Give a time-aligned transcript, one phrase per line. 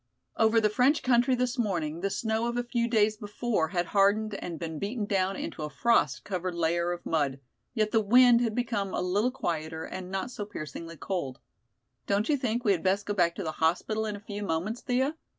[0.35, 4.33] Over the French country this morning the snow of a few days before had hardened
[4.33, 7.39] and been beaten down into a frost covered layer of mud,
[7.75, 11.37] yet the wind had become a little quieter and not so piercingly cold.
[12.07, 14.81] "Don't you think we had best go back to the hospital in a few moments,
[14.81, 15.15] Thea?"